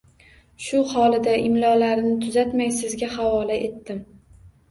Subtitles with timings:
[0.67, 4.01] Shu holida, imlolarini tuzatmay, sizga havola etdim.